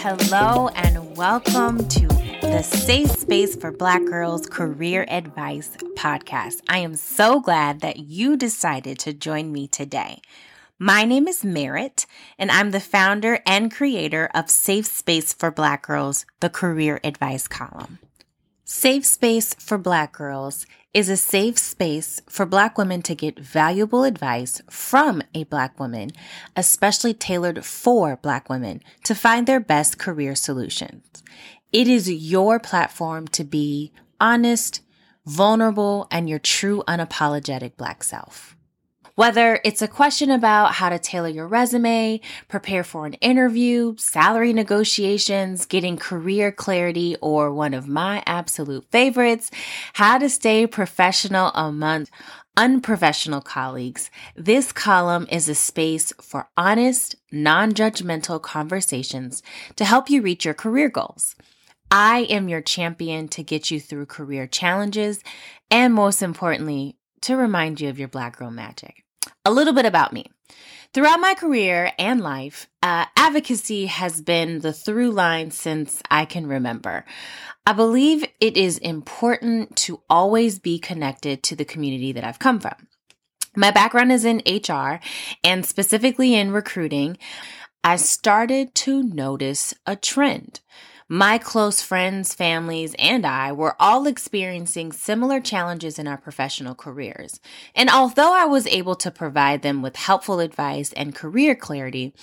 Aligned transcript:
Hello, 0.00 0.68
and 0.76 1.16
welcome 1.16 1.88
to 1.88 2.06
the 2.06 2.62
Safe 2.62 3.10
Space 3.10 3.56
for 3.56 3.72
Black 3.72 4.04
Girls 4.04 4.46
Career 4.46 5.04
Advice 5.08 5.76
podcast. 5.96 6.60
I 6.68 6.78
am 6.78 6.94
so 6.94 7.40
glad 7.40 7.80
that 7.80 7.98
you 7.98 8.36
decided 8.36 9.00
to 9.00 9.12
join 9.12 9.50
me 9.50 9.66
today. 9.66 10.20
My 10.78 11.04
name 11.04 11.26
is 11.26 11.44
Merritt, 11.44 12.06
and 12.38 12.52
I'm 12.52 12.70
the 12.70 12.78
founder 12.78 13.40
and 13.44 13.72
creator 13.72 14.30
of 14.34 14.48
Safe 14.48 14.86
Space 14.86 15.32
for 15.32 15.50
Black 15.50 15.84
Girls, 15.84 16.26
the 16.38 16.50
career 16.50 17.00
advice 17.02 17.48
column. 17.48 17.98
Safe 18.66 19.04
Space 19.04 19.52
for 19.58 19.76
Black 19.76 20.12
Girls 20.12 20.64
is 20.94 21.10
a 21.10 21.18
safe 21.18 21.58
space 21.58 22.22
for 22.30 22.46
Black 22.46 22.78
women 22.78 23.02
to 23.02 23.14
get 23.14 23.38
valuable 23.38 24.04
advice 24.04 24.62
from 24.70 25.22
a 25.34 25.44
Black 25.44 25.78
woman, 25.78 26.12
especially 26.56 27.12
tailored 27.12 27.62
for 27.62 28.16
Black 28.16 28.48
women 28.48 28.80
to 29.02 29.14
find 29.14 29.46
their 29.46 29.60
best 29.60 29.98
career 29.98 30.34
solutions. 30.34 31.22
It 31.72 31.88
is 31.88 32.10
your 32.10 32.58
platform 32.58 33.28
to 33.28 33.44
be 33.44 33.92
honest, 34.18 34.80
vulnerable, 35.26 36.08
and 36.10 36.26
your 36.26 36.38
true 36.38 36.82
unapologetic 36.88 37.76
Black 37.76 38.02
self. 38.02 38.56
Whether 39.16 39.60
it's 39.62 39.80
a 39.80 39.86
question 39.86 40.28
about 40.32 40.72
how 40.72 40.88
to 40.88 40.98
tailor 40.98 41.28
your 41.28 41.46
resume, 41.46 42.20
prepare 42.48 42.82
for 42.82 43.06
an 43.06 43.12
interview, 43.14 43.94
salary 43.96 44.52
negotiations, 44.52 45.66
getting 45.66 45.96
career 45.96 46.50
clarity, 46.50 47.14
or 47.20 47.52
one 47.52 47.74
of 47.74 47.86
my 47.86 48.24
absolute 48.26 48.84
favorites, 48.90 49.52
how 49.92 50.18
to 50.18 50.28
stay 50.28 50.66
professional 50.66 51.52
among 51.54 52.08
unprofessional 52.56 53.40
colleagues, 53.40 54.10
this 54.34 54.72
column 54.72 55.28
is 55.30 55.48
a 55.48 55.54
space 55.54 56.12
for 56.20 56.48
honest, 56.56 57.14
non 57.30 57.70
judgmental 57.70 58.42
conversations 58.42 59.44
to 59.76 59.84
help 59.84 60.10
you 60.10 60.22
reach 60.22 60.44
your 60.44 60.54
career 60.54 60.88
goals. 60.88 61.36
I 61.88 62.22
am 62.30 62.48
your 62.48 62.62
champion 62.62 63.28
to 63.28 63.44
get 63.44 63.70
you 63.70 63.78
through 63.78 64.06
career 64.06 64.48
challenges 64.48 65.22
and, 65.70 65.94
most 65.94 66.20
importantly, 66.20 66.96
to 67.20 67.36
remind 67.36 67.80
you 67.80 67.88
of 67.90 67.98
your 68.00 68.08
Black 68.08 68.38
Girl 68.38 68.50
magic. 68.50 69.03
A 69.44 69.52
little 69.52 69.74
bit 69.74 69.84
about 69.84 70.12
me. 70.12 70.26
Throughout 70.94 71.20
my 71.20 71.34
career 71.34 71.92
and 71.98 72.20
life, 72.20 72.68
uh, 72.82 73.06
advocacy 73.16 73.86
has 73.86 74.22
been 74.22 74.60
the 74.60 74.72
through 74.72 75.10
line 75.10 75.50
since 75.50 76.00
I 76.10 76.24
can 76.24 76.46
remember. 76.46 77.04
I 77.66 77.72
believe 77.72 78.24
it 78.40 78.56
is 78.56 78.78
important 78.78 79.76
to 79.76 80.00
always 80.08 80.58
be 80.58 80.78
connected 80.78 81.42
to 81.42 81.56
the 81.56 81.64
community 81.64 82.12
that 82.12 82.24
I've 82.24 82.38
come 82.38 82.60
from. 82.60 82.86
My 83.56 83.70
background 83.70 84.12
is 84.12 84.24
in 84.24 84.42
HR 84.46 85.00
and 85.42 85.66
specifically 85.66 86.34
in 86.34 86.50
recruiting. 86.50 87.18
I 87.82 87.96
started 87.96 88.74
to 88.76 89.02
notice 89.02 89.74
a 89.84 89.94
trend. 89.94 90.60
My 91.08 91.36
close 91.36 91.82
friends, 91.82 92.32
families, 92.32 92.94
and 92.98 93.26
I 93.26 93.52
were 93.52 93.76
all 93.78 94.06
experiencing 94.06 94.90
similar 94.90 95.38
challenges 95.38 95.98
in 95.98 96.08
our 96.08 96.16
professional 96.16 96.74
careers. 96.74 97.40
And 97.74 97.90
although 97.90 98.32
I 98.32 98.46
was 98.46 98.66
able 98.66 98.94
to 98.96 99.10
provide 99.10 99.60
them 99.60 99.82
with 99.82 99.96
helpful 99.96 100.40
advice 100.40 100.94
and 100.94 101.14
career 101.14 101.54
clarity, 101.54 102.14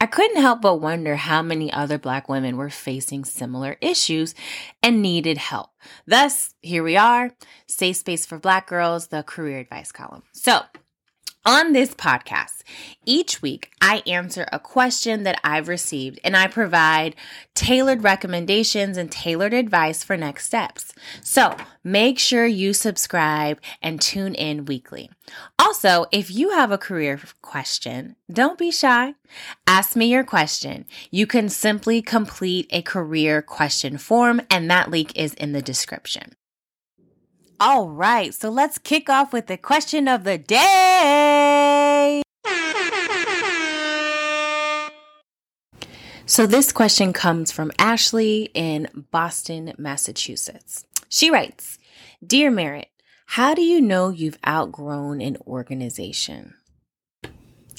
I 0.00 0.06
couldn't 0.06 0.40
help 0.40 0.62
but 0.62 0.76
wonder 0.76 1.16
how 1.16 1.42
many 1.42 1.72
other 1.72 1.98
Black 1.98 2.28
women 2.28 2.56
were 2.56 2.70
facing 2.70 3.24
similar 3.24 3.76
issues 3.80 4.36
and 4.84 5.02
needed 5.02 5.38
help. 5.38 5.70
Thus, 6.06 6.54
here 6.60 6.84
we 6.84 6.96
are, 6.96 7.32
Safe 7.66 7.96
Space 7.96 8.24
for 8.24 8.38
Black 8.38 8.68
Girls, 8.68 9.08
the 9.08 9.24
career 9.24 9.58
advice 9.58 9.90
column. 9.90 10.22
So, 10.30 10.60
on 11.44 11.72
this 11.72 11.94
podcast, 11.94 12.62
each 13.06 13.40
week 13.40 13.70
I 13.80 14.02
answer 14.06 14.46
a 14.52 14.58
question 14.58 15.22
that 15.22 15.40
I've 15.42 15.68
received 15.68 16.20
and 16.22 16.36
I 16.36 16.46
provide 16.46 17.16
tailored 17.54 18.04
recommendations 18.04 18.96
and 18.96 19.10
tailored 19.10 19.54
advice 19.54 20.04
for 20.04 20.16
next 20.16 20.46
steps. 20.46 20.92
So 21.22 21.56
make 21.82 22.18
sure 22.18 22.46
you 22.46 22.72
subscribe 22.72 23.60
and 23.80 24.00
tune 24.00 24.34
in 24.34 24.66
weekly. 24.66 25.10
Also, 25.58 26.06
if 26.12 26.30
you 26.30 26.50
have 26.50 26.70
a 26.70 26.78
career 26.78 27.20
question, 27.42 28.16
don't 28.32 28.58
be 28.58 28.70
shy. 28.70 29.14
Ask 29.66 29.96
me 29.96 30.06
your 30.06 30.24
question. 30.24 30.86
You 31.10 31.26
can 31.26 31.48
simply 31.48 32.02
complete 32.02 32.68
a 32.70 32.82
career 32.82 33.42
question 33.42 33.98
form, 33.98 34.40
and 34.50 34.70
that 34.70 34.90
link 34.90 35.16
is 35.16 35.34
in 35.34 35.52
the 35.52 35.62
description. 35.62 36.34
All 37.60 37.88
right, 37.88 38.32
so 38.32 38.50
let's 38.50 38.78
kick 38.78 39.10
off 39.10 39.32
with 39.32 39.48
the 39.48 39.56
question 39.56 40.06
of 40.06 40.22
the 40.22 40.38
day. 40.38 42.22
So, 46.24 46.46
this 46.46 46.70
question 46.70 47.12
comes 47.12 47.50
from 47.50 47.72
Ashley 47.76 48.50
in 48.54 49.06
Boston, 49.10 49.72
Massachusetts. 49.76 50.84
She 51.08 51.30
writes 51.30 51.80
Dear 52.24 52.52
Merritt, 52.52 52.90
how 53.26 53.54
do 53.54 53.62
you 53.62 53.80
know 53.80 54.10
you've 54.10 54.38
outgrown 54.46 55.20
an 55.20 55.36
organization? 55.44 56.54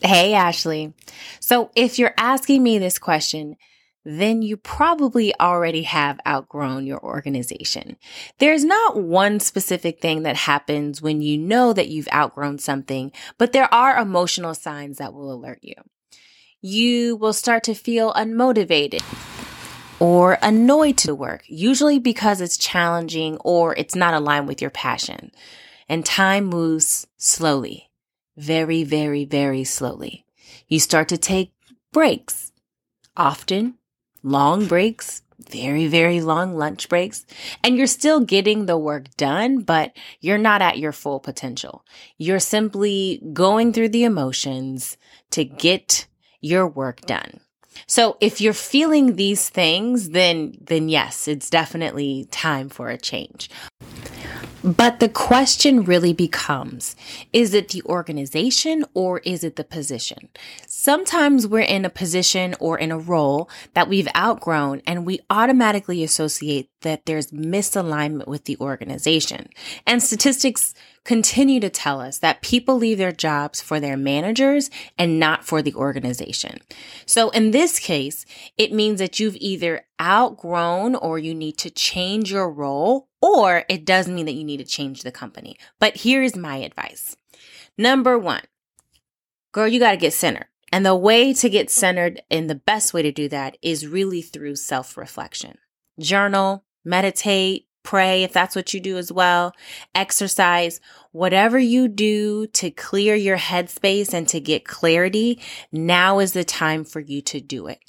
Hey, 0.02 0.34
Ashley. 0.34 0.94
So, 1.40 1.72
if 1.74 1.98
you're 1.98 2.16
asking 2.18 2.64
me 2.64 2.80
this 2.80 3.00
question, 3.00 3.56
then 4.06 4.42
you 4.42 4.56
probably 4.56 5.38
already 5.40 5.84
have 5.84 6.20
outgrown 6.28 6.86
your 6.86 7.04
organization. 7.04 7.98
There's 8.38 8.64
not 8.64 8.98
one 8.98 9.40
specific 9.40 10.00
thing 10.00 10.24
that 10.24 10.36
happens 10.36 11.02
when 11.02 11.22
you 11.22 11.38
know 11.38 11.74
that 11.74 11.90
you've 11.90 12.08
outgrown 12.14 12.60
something, 12.60 13.12
but 13.38 13.52
there 13.52 13.72
are 13.74 13.98
emotional 13.98 14.56
signs 14.56 14.98
that 14.98 15.14
will 15.14 15.32
alert 15.32 15.60
you. 15.62 15.76
You 16.62 17.16
will 17.16 17.34
start 17.34 17.64
to 17.64 17.74
feel 17.74 18.14
unmotivated 18.14 19.04
or 20.00 20.38
annoyed 20.42 20.98
to 20.98 21.14
work, 21.14 21.44
usually 21.48 22.00
because 22.00 22.42
it's 22.42 22.58
challenging 22.58 23.38
or 23.38 23.76
it's 23.76 23.96
not 23.96 24.14
aligned 24.14 24.48
with 24.48 24.62
your 24.62 24.72
passion. 24.72 25.32
And 25.90 26.06
time 26.06 26.46
moves 26.46 27.08
slowly, 27.18 27.90
very, 28.38 28.84
very, 28.84 29.26
very 29.26 29.64
slowly. 29.64 30.26
You 30.68 30.80
start 30.80 31.10
to 31.10 31.18
take 31.18 31.52
breaks, 31.92 32.52
often 33.18 33.79
long 34.24 34.66
breaks, 34.68 35.22
very, 35.50 35.88
very 35.88 36.22
long 36.22 36.56
lunch 36.56 36.90
breaks, 36.90 37.26
and 37.64 37.78
you're 37.78 37.88
still 37.88 38.20
getting 38.20 38.66
the 38.66 38.78
work 38.78 39.16
done, 39.18 39.62
but 39.62 39.96
you're 40.20 40.38
not 40.38 40.62
at 40.62 40.78
your 40.78 40.92
full 40.92 41.20
potential. 41.20 41.86
You're 42.18 42.40
simply 42.40 43.22
going 43.34 43.74
through 43.74 43.90
the 43.90 44.04
emotions 44.04 44.98
to 45.32 45.46
get 45.46 46.08
your 46.42 46.68
work 46.68 47.02
done. 47.02 47.40
So 47.88 48.18
if 48.20 48.42
you're 48.42 48.54
feeling 48.54 49.16
these 49.16 49.50
things, 49.50 50.10
then, 50.10 50.58
then 50.62 50.90
yes, 50.90 51.28
it's 51.28 51.50
definitely 51.50 52.28
time 52.32 52.70
for 52.70 52.90
a 52.90 52.98
change. 52.98 53.50
But 54.64 55.00
the 55.00 55.08
question 55.08 55.84
really 55.84 56.12
becomes 56.12 56.96
is 57.32 57.54
it 57.54 57.70
the 57.70 57.82
organization 57.84 58.84
or 58.94 59.20
is 59.20 59.44
it 59.44 59.56
the 59.56 59.64
position? 59.64 60.30
Sometimes 60.82 61.46
we're 61.46 61.60
in 61.60 61.84
a 61.84 61.90
position 61.90 62.56
or 62.58 62.80
in 62.80 62.90
a 62.90 62.98
role 62.98 63.50
that 63.74 63.90
we've 63.90 64.08
outgrown 64.16 64.82
and 64.88 65.06
we 65.06 65.20
automatically 65.30 66.06
associate 66.06 66.70
that 66.84 67.06
there's 67.06 67.32
misalignment 67.32 68.28
with 68.28 68.46
the 68.46 68.56
organization. 68.62 69.50
And 69.86 70.02
statistics 70.02 70.74
continue 71.04 71.60
to 71.60 71.70
tell 71.70 72.00
us 72.00 72.20
that 72.20 72.42
people 72.42 72.78
leave 72.78 72.98
their 72.98 73.12
jobs 73.12 73.60
for 73.60 73.82
their 73.82 73.98
managers 73.98 74.72
and 74.98 75.20
not 75.20 75.44
for 75.44 75.62
the 75.62 75.74
organization. 75.74 76.60
So 77.06 77.30
in 77.32 77.52
this 77.52 77.78
case, 77.78 78.26
it 78.58 78.72
means 78.72 79.00
that 79.00 79.20
you've 79.20 79.36
either 79.36 79.86
outgrown 80.02 80.96
or 80.96 81.20
you 81.20 81.36
need 81.36 81.58
to 81.58 81.70
change 81.70 82.32
your 82.32 82.50
role 82.50 83.10
or 83.22 83.66
it 83.68 83.84
does 83.84 84.08
mean 84.08 84.28
that 84.28 84.36
you 84.36 84.46
need 84.46 84.60
to 84.60 84.64
change 84.64 85.02
the 85.02 85.12
company. 85.12 85.58
But 85.78 85.98
here's 85.98 86.38
my 86.38 86.56
advice. 86.56 87.18
Number 87.78 88.18
one, 88.18 88.44
girl, 89.52 89.68
you 89.68 89.82
got 89.82 89.92
to 89.92 89.98
get 89.98 90.14
centered. 90.14 90.46
And 90.72 90.86
the 90.86 90.96
way 90.96 91.34
to 91.34 91.50
get 91.50 91.70
centered 91.70 92.22
and 92.30 92.50
the 92.50 92.56
best 92.56 92.94
way 92.94 93.02
to 93.02 93.12
do 93.12 93.28
that 93.30 93.58
is 93.62 93.88
really 93.88 94.22
through 94.22 94.56
self 94.56 94.98
reflection. 94.98 95.58
Journal, 96.00 96.64
meditate, 96.86 97.68
pray 97.84 98.24
if 98.24 98.32
that's 98.34 98.56
what 98.56 98.74
you 98.74 98.80
do 98.80 98.98
as 98.98 99.12
well, 99.12 99.54
exercise, 99.96 100.80
whatever 101.12 101.58
you 101.58 101.88
do 101.88 102.48
to 102.48 102.70
clear 102.70 103.16
your 103.16 103.38
headspace 103.38 104.14
and 104.14 104.28
to 104.28 104.40
get 104.40 104.66
clarity, 104.66 105.42
now 105.72 106.20
is 106.20 106.34
the 106.34 106.44
time 106.44 106.84
for 106.84 107.00
you 107.00 107.22
to 107.22 107.42
do 107.42 107.68
it. 107.68 107.80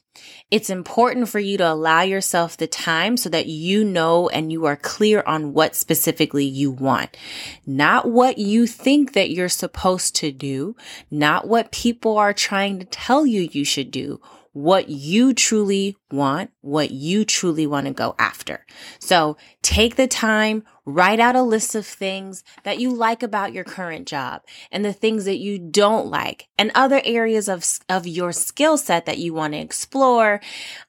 It's 0.51 0.71
important 0.71 1.29
for 1.29 1.39
you 1.39 1.57
to 1.59 1.73
allow 1.73 2.03
yourself 2.03 2.57
the 2.57 2.67
time 2.67 3.17
so 3.17 3.29
that 3.29 3.47
you 3.47 3.85
know 3.85 4.29
and 4.29 4.51
you 4.51 4.67
are 4.67 4.77
clear 4.77 5.23
on 5.27 5.53
what 5.53 5.77
specifically 5.77 6.45
you 6.45 6.71
want. 6.71 7.17
Not 7.65 8.11
what 8.11 8.39
you 8.39 8.67
think 8.67 9.13
that 9.13 9.31
you're 9.31 9.49
supposed 9.49 10.17
to 10.17 10.33
do, 10.33 10.75
not 11.11 11.47
what 11.47 11.71
people 11.71 12.19
are 12.19 12.35
trying 12.35 12.81
to 12.81 12.85
tell 12.87 13.25
you 13.25 13.49
you 13.53 13.65
should 13.65 13.91
do 13.91 14.21
what 14.53 14.89
you 14.89 15.33
truly 15.33 15.97
want, 16.11 16.51
what 16.61 16.91
you 16.91 17.25
truly 17.25 17.67
want 17.67 17.87
to 17.87 17.93
go 17.93 18.15
after. 18.19 18.67
So 18.99 19.37
take 19.63 19.97
the 19.97 20.09
time, 20.09 20.65
Write 20.91 21.21
out 21.21 21.37
a 21.37 21.43
list 21.43 21.77
of 21.77 21.87
things 21.87 22.43
that 22.65 22.81
you 22.81 22.93
like 22.93 23.23
about 23.23 23.53
your 23.53 23.63
current 23.63 24.09
job 24.09 24.43
and 24.73 24.85
the 24.85 24.93
things 24.93 25.25
that 25.25 25.39
you 25.39 25.57
don't 25.57 26.09
like 26.09 26.49
and 26.59 26.73
other 26.75 27.01
areas 27.05 27.49
of, 27.49 27.65
of 27.89 28.09
your 28.09 28.33
skill 28.33 28.77
set 28.77 29.07
that 29.07 29.19
you 29.19 29.33
want 29.33 29.53
to 29.53 29.61
explore. 29.61 30.41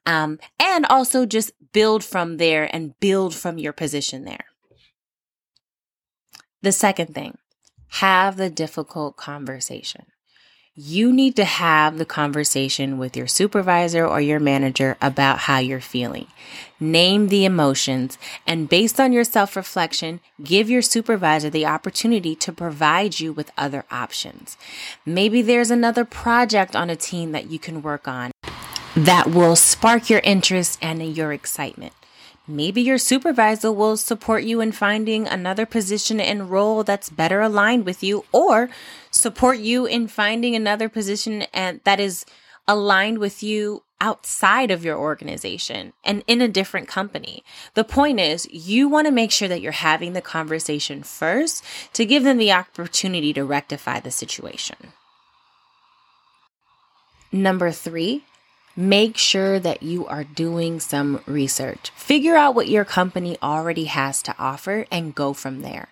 Um, 0.04 0.40
and 0.58 0.84
also 0.86 1.24
just 1.24 1.52
build 1.72 2.02
from 2.02 2.38
there 2.38 2.68
and 2.74 2.98
build 2.98 3.32
from 3.32 3.58
your 3.58 3.72
position 3.72 4.24
there. 4.24 4.46
The 6.62 6.72
second 6.72 7.14
thing, 7.14 7.38
have 7.88 8.36
the 8.36 8.50
difficult 8.50 9.16
conversation 9.16 10.06
you 10.74 11.12
need 11.12 11.36
to 11.36 11.44
have 11.44 11.98
the 11.98 12.04
conversation 12.06 12.96
with 12.96 13.14
your 13.14 13.26
supervisor 13.26 14.06
or 14.06 14.22
your 14.22 14.40
manager 14.40 14.96
about 15.02 15.40
how 15.40 15.58
you're 15.58 15.82
feeling. 15.82 16.26
Name 16.80 17.28
the 17.28 17.44
emotions 17.44 18.16
and 18.46 18.70
based 18.70 18.98
on 18.98 19.12
your 19.12 19.24
self 19.24 19.54
reflection, 19.54 20.20
give 20.42 20.70
your 20.70 20.80
supervisor 20.80 21.50
the 21.50 21.66
opportunity 21.66 22.34
to 22.36 22.52
provide 22.52 23.20
you 23.20 23.34
with 23.34 23.50
other 23.58 23.84
options. 23.90 24.56
Maybe 25.04 25.42
there's 25.42 25.70
another 25.70 26.06
project 26.06 26.74
on 26.74 26.88
a 26.88 26.96
team 26.96 27.32
that 27.32 27.50
you 27.50 27.58
can 27.58 27.82
work 27.82 28.08
on 28.08 28.30
that 28.96 29.26
will 29.26 29.56
spark 29.56 30.08
your 30.08 30.20
interest 30.20 30.78
and 30.80 31.02
your 31.14 31.34
excitement. 31.34 31.92
Maybe 32.46 32.82
your 32.82 32.98
supervisor 32.98 33.70
will 33.70 33.96
support 33.96 34.42
you 34.42 34.60
in 34.60 34.72
finding 34.72 35.28
another 35.28 35.64
position 35.64 36.20
and 36.20 36.50
role 36.50 36.82
that's 36.82 37.08
better 37.08 37.40
aligned 37.40 37.86
with 37.86 38.02
you 38.02 38.24
or 38.32 38.68
support 39.10 39.58
you 39.58 39.86
in 39.86 40.08
finding 40.08 40.56
another 40.56 40.88
position 40.88 41.42
and 41.54 41.80
that 41.84 42.00
is 42.00 42.24
aligned 42.66 43.18
with 43.18 43.42
you 43.42 43.84
outside 44.00 44.72
of 44.72 44.84
your 44.84 44.98
organization 44.98 45.92
and 46.04 46.24
in 46.26 46.40
a 46.40 46.48
different 46.48 46.88
company. 46.88 47.44
The 47.74 47.84
point 47.84 48.18
is, 48.18 48.48
you 48.50 48.88
want 48.88 49.06
to 49.06 49.12
make 49.12 49.30
sure 49.30 49.46
that 49.46 49.60
you're 49.60 49.72
having 49.72 50.12
the 50.12 50.20
conversation 50.20 51.04
first 51.04 51.64
to 51.92 52.04
give 52.04 52.24
them 52.24 52.38
the 52.38 52.52
opportunity 52.52 53.32
to 53.34 53.44
rectify 53.44 54.00
the 54.00 54.10
situation. 54.10 54.92
Number 57.30 57.70
three, 57.70 58.24
make 58.76 59.16
sure 59.16 59.58
that 59.58 59.82
you 59.82 60.06
are 60.06 60.24
doing 60.24 60.80
some 60.80 61.22
research. 61.26 61.90
Figure 61.90 62.36
out 62.36 62.54
what 62.54 62.68
your 62.68 62.84
company 62.84 63.36
already 63.42 63.84
has 63.84 64.22
to 64.22 64.34
offer 64.38 64.86
and 64.90 65.14
go 65.14 65.32
from 65.32 65.62
there. 65.62 65.88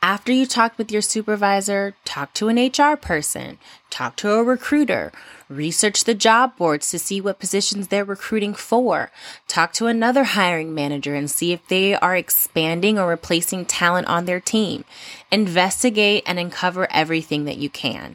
After 0.00 0.30
you 0.30 0.46
talk 0.46 0.78
with 0.78 0.92
your 0.92 1.02
supervisor, 1.02 1.96
talk 2.04 2.32
to 2.34 2.46
an 2.46 2.56
HR 2.56 2.96
person, 2.96 3.58
talk 3.90 4.14
to 4.16 4.30
a 4.30 4.44
recruiter, 4.44 5.10
research 5.48 6.04
the 6.04 6.14
job 6.14 6.56
boards 6.56 6.88
to 6.90 7.00
see 7.00 7.20
what 7.20 7.40
positions 7.40 7.88
they're 7.88 8.04
recruiting 8.04 8.54
for, 8.54 9.10
talk 9.48 9.72
to 9.72 9.86
another 9.86 10.22
hiring 10.22 10.72
manager 10.72 11.16
and 11.16 11.28
see 11.28 11.50
if 11.50 11.66
they 11.66 11.96
are 11.96 12.14
expanding 12.14 12.96
or 12.96 13.08
replacing 13.08 13.64
talent 13.64 14.06
on 14.06 14.26
their 14.26 14.38
team. 14.38 14.84
Investigate 15.32 16.22
and 16.28 16.38
uncover 16.38 16.86
everything 16.92 17.44
that 17.46 17.58
you 17.58 17.68
can, 17.68 18.14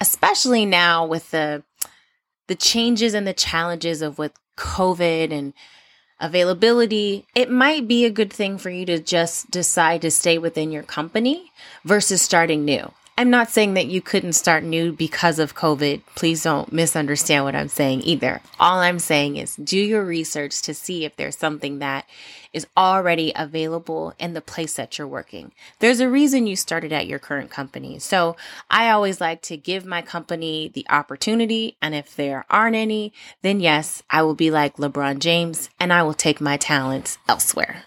especially 0.00 0.64
now 0.64 1.04
with 1.04 1.32
the 1.32 1.64
the 2.46 2.54
changes 2.54 3.14
and 3.14 3.26
the 3.26 3.32
challenges 3.32 4.02
of 4.02 4.18
with 4.18 4.32
COVID 4.56 5.32
and 5.32 5.52
availability, 6.20 7.26
it 7.34 7.50
might 7.50 7.88
be 7.88 8.04
a 8.04 8.10
good 8.10 8.32
thing 8.32 8.58
for 8.58 8.70
you 8.70 8.86
to 8.86 8.98
just 8.98 9.50
decide 9.50 10.02
to 10.02 10.10
stay 10.10 10.38
within 10.38 10.70
your 10.70 10.82
company 10.82 11.52
versus 11.84 12.22
starting 12.22 12.64
new. 12.64 12.92
I'm 13.16 13.30
not 13.30 13.48
saying 13.48 13.74
that 13.74 13.86
you 13.86 14.00
couldn't 14.00 14.32
start 14.32 14.64
new 14.64 14.92
because 14.92 15.38
of 15.38 15.54
COVID. 15.54 16.02
Please 16.16 16.42
don't 16.42 16.72
misunderstand 16.72 17.44
what 17.44 17.54
I'm 17.54 17.68
saying 17.68 18.02
either. 18.02 18.40
All 18.58 18.80
I'm 18.80 18.98
saying 18.98 19.36
is 19.36 19.54
do 19.54 19.78
your 19.78 20.04
research 20.04 20.62
to 20.62 20.74
see 20.74 21.04
if 21.04 21.14
there's 21.14 21.36
something 21.36 21.78
that 21.78 22.06
is 22.54 22.66
already 22.76 23.32
available 23.36 24.14
in 24.18 24.32
the 24.32 24.40
place 24.40 24.74
that 24.74 24.96
you're 24.96 25.06
working. 25.06 25.52
There's 25.80 26.00
a 26.00 26.08
reason 26.08 26.46
you 26.46 26.56
started 26.56 26.92
at 26.92 27.06
your 27.06 27.18
current 27.18 27.50
company. 27.50 27.98
So 27.98 28.36
I 28.70 28.88
always 28.90 29.20
like 29.20 29.42
to 29.42 29.56
give 29.56 29.84
my 29.84 30.00
company 30.00 30.70
the 30.72 30.86
opportunity. 30.88 31.76
And 31.82 31.94
if 31.94 32.16
there 32.16 32.46
aren't 32.48 32.76
any, 32.76 33.12
then 33.42 33.60
yes, 33.60 34.02
I 34.08 34.22
will 34.22 34.34
be 34.34 34.50
like 34.50 34.76
LeBron 34.76 35.18
James 35.18 35.68
and 35.78 35.92
I 35.92 36.02
will 36.04 36.14
take 36.14 36.40
my 36.40 36.56
talents 36.56 37.18
elsewhere. 37.28 37.84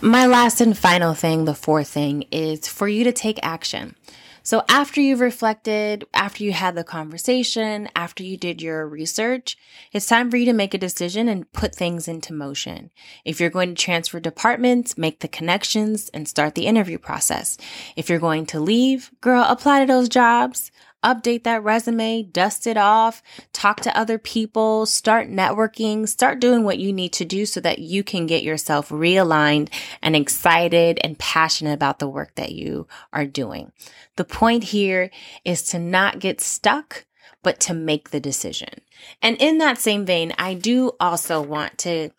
My 0.00 0.26
last 0.26 0.60
and 0.60 0.76
final 0.76 1.14
thing, 1.14 1.44
the 1.44 1.54
fourth 1.54 1.86
thing, 1.86 2.24
is 2.32 2.66
for 2.66 2.88
you 2.88 3.04
to 3.04 3.12
take 3.12 3.38
action. 3.40 3.94
So 4.44 4.64
after 4.68 5.00
you've 5.00 5.20
reflected, 5.20 6.04
after 6.12 6.42
you 6.42 6.52
had 6.52 6.74
the 6.74 6.82
conversation, 6.82 7.88
after 7.94 8.24
you 8.24 8.36
did 8.36 8.60
your 8.60 8.88
research, 8.88 9.56
it's 9.92 10.06
time 10.06 10.30
for 10.30 10.36
you 10.36 10.46
to 10.46 10.52
make 10.52 10.74
a 10.74 10.78
decision 10.78 11.28
and 11.28 11.50
put 11.52 11.74
things 11.74 12.08
into 12.08 12.32
motion. 12.32 12.90
If 13.24 13.40
you're 13.40 13.50
going 13.50 13.74
to 13.74 13.82
transfer 13.82 14.18
departments, 14.18 14.98
make 14.98 15.20
the 15.20 15.28
connections 15.28 16.08
and 16.08 16.26
start 16.26 16.56
the 16.56 16.66
interview 16.66 16.98
process. 16.98 17.56
If 17.94 18.10
you're 18.10 18.18
going 18.18 18.46
to 18.46 18.60
leave, 18.60 19.12
girl, 19.20 19.44
apply 19.48 19.80
to 19.80 19.86
those 19.86 20.08
jobs 20.08 20.72
update 21.02 21.44
that 21.44 21.62
resume, 21.62 22.22
dust 22.22 22.66
it 22.66 22.76
off, 22.76 23.22
talk 23.52 23.80
to 23.80 23.96
other 23.96 24.18
people, 24.18 24.86
start 24.86 25.28
networking, 25.28 26.08
start 26.08 26.40
doing 26.40 26.64
what 26.64 26.78
you 26.78 26.92
need 26.92 27.12
to 27.14 27.24
do 27.24 27.44
so 27.46 27.60
that 27.60 27.78
you 27.78 28.02
can 28.02 28.26
get 28.26 28.42
yourself 28.42 28.88
realigned 28.90 29.68
and 30.00 30.14
excited 30.14 30.98
and 31.02 31.18
passionate 31.18 31.74
about 31.74 31.98
the 31.98 32.08
work 32.08 32.34
that 32.36 32.52
you 32.52 32.86
are 33.12 33.26
doing. 33.26 33.72
The 34.16 34.24
point 34.24 34.64
here 34.64 35.10
is 35.44 35.62
to 35.64 35.78
not 35.78 36.18
get 36.18 36.40
stuck, 36.40 37.06
but 37.42 37.58
to 37.60 37.74
make 37.74 38.10
the 38.10 38.20
decision. 38.20 38.80
And 39.20 39.36
in 39.40 39.58
that 39.58 39.78
same 39.78 40.04
vein, 40.04 40.32
I 40.38 40.54
do 40.54 40.92
also 41.00 41.40
want 41.42 41.78
to 41.78 42.10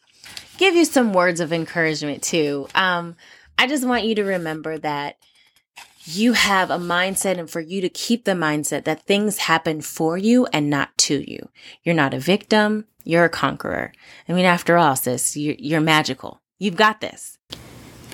give 0.57 0.75
you 0.75 0.85
some 0.85 1.13
words 1.13 1.39
of 1.39 1.53
encouragement 1.53 2.23
too. 2.23 2.67
Um, 2.75 3.15
I 3.57 3.67
just 3.67 3.85
want 3.85 4.03
you 4.03 4.15
to 4.15 4.23
remember 4.23 4.77
that 4.79 5.17
you 6.05 6.33
have 6.33 6.69
a 6.69 6.77
mindset 6.77 7.37
and 7.37 7.49
for 7.49 7.61
you 7.61 7.81
to 7.81 7.89
keep 7.89 8.25
the 8.25 8.33
mindset 8.33 8.83
that 8.85 9.03
things 9.03 9.37
happen 9.37 9.81
for 9.81 10.17
you 10.17 10.45
and 10.47 10.69
not 10.69 10.97
to 10.97 11.29
you. 11.29 11.49
You're 11.83 11.95
not 11.95 12.13
a 12.13 12.19
victim. 12.19 12.85
You're 13.03 13.25
a 13.25 13.29
conqueror. 13.29 13.93
I 14.27 14.33
mean, 14.33 14.45
after 14.45 14.77
all, 14.77 14.95
sis, 14.95 15.37
you're, 15.37 15.55
you're 15.57 15.81
magical. 15.81 16.41
You've 16.59 16.75
got 16.75 17.01
this. 17.01 17.37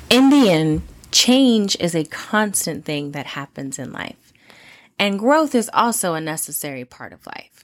In 0.09 0.29
the 0.29 0.49
end, 0.49 0.81
change 1.11 1.75
is 1.79 1.95
a 1.95 2.05
constant 2.05 2.85
thing 2.85 3.11
that 3.11 3.27
happens 3.27 3.79
in 3.79 3.91
life. 3.91 4.33
And 4.97 5.19
growth 5.19 5.55
is 5.55 5.69
also 5.73 6.13
a 6.13 6.21
necessary 6.21 6.85
part 6.85 7.13
of 7.13 7.25
life. 7.25 7.63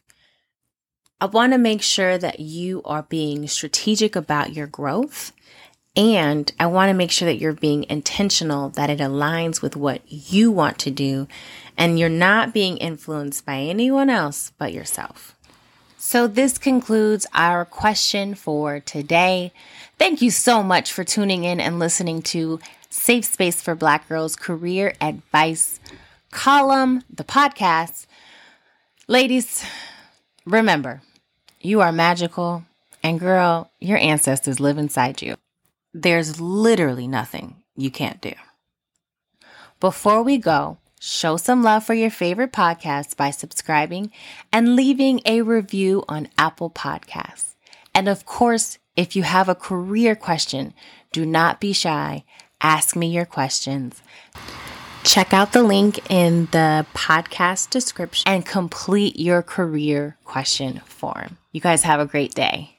I 1.19 1.25
want 1.25 1.54
to 1.54 1.57
make 1.57 1.81
sure 1.81 2.18
that 2.18 2.39
you 2.39 2.81
are 2.83 3.04
being 3.04 3.48
strategic 3.48 4.16
about 4.16 4.54
your 4.54 4.68
growth 4.68 5.31
and 5.95 6.51
I 6.59 6.68
want 6.68 6.89
to 6.89 6.94
make 6.94 7.12
sure 7.12 7.25
that 7.25 7.39
you're 7.39 7.53
being 7.53 7.86
intentional, 7.89 8.69
that 8.71 8.89
it 8.89 9.00
aligns 9.00 9.62
with 9.62 9.75
what 9.75 10.01
you 10.07 10.51
want 10.51 10.77
to 10.80 10.92
do, 10.92 11.27
and 11.77 11.97
you're 11.97 12.09
not 12.09 12.54
being 12.54 12.78
influenced 12.78 13.45
by 13.45 13.57
anyone 13.57 14.09
else 14.09 14.52
but 14.57 14.73
yourself. 14.73 15.35
So, 15.97 16.28
this 16.28 16.57
concludes 16.57 17.25
our 17.33 17.66
question 17.66 18.35
for 18.35 18.80
today. 18.80 19.52
Thank 19.97 20.21
you 20.21 20.30
so 20.30 20.61
much 20.61 20.92
for 20.94 21.04
tuning 21.04 21.45
in 21.45 21.59
and 21.59 21.80
listening 21.80 22.21
to 22.23 22.59
Safe 22.90 23.25
Space 23.25 23.61
for 23.61 23.73
Black 23.73 24.07
Girls 24.07 24.35
Career 24.35 24.94
Advice 25.02 25.80
column, 26.31 27.02
the 27.09 27.23
podcast. 27.23 28.06
Ladies, 29.07 29.66
remember, 30.45 31.02
you 31.61 31.81
are 31.81 31.92
magical, 31.92 32.66
and 33.02 33.19
girl, 33.19 33.71
your 33.80 33.97
ancestors 33.97 34.59
live 34.59 34.78
inside 34.78 35.21
you. 35.21 35.37
There's 35.97 36.42
literally 36.42 37.07
nothing 37.07 37.64
you 37.78 37.90
can't 37.90 38.19
do. 38.19 38.33
Before 39.80 40.21
we 40.21 40.37
go, 40.37 40.78
show 40.99 41.37
some 41.37 41.64
love 41.64 41.85
for 41.85 41.94
your 41.94 42.09
favorite 42.09 42.52
podcasts 42.52 43.16
by 43.16 43.31
subscribing 43.31 44.11
and 44.52 44.75
leaving 44.75 45.21
a 45.25 45.42
review 45.42 46.04
on 46.09 46.28
Apple 46.37 46.69
Podcasts. 46.69 47.56
And 47.94 48.09
of 48.09 48.25
course, 48.25 48.78
if 48.97 49.16
you 49.16 49.23
have 49.23 49.47
a 49.47 49.56
career 49.56 50.18
question, 50.18 50.73
do 51.14 51.25
not 51.25 51.61
be 51.61 51.71
shy. 51.71 52.25
Ask 52.59 52.97
me 52.97 53.07
your 53.07 53.25
questions. 53.25 54.02
Check 55.06 55.33
out 55.33 55.54
the 55.54 55.64
link 55.64 56.11
in 56.11 56.47
the 56.52 56.85
podcast 56.94 57.69
description 57.69 58.28
and 58.28 58.45
complete 58.45 59.18
your 59.18 59.42
career 59.42 60.18
question 60.25 60.81
form. 60.83 61.37
You 61.54 61.61
guys 61.61 61.83
have 61.83 62.02
a 62.02 62.06
great 62.06 62.35
day. 62.35 62.74